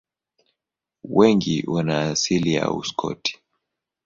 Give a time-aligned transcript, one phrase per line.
[1.03, 3.39] Wengi wana asili ya Uskoti.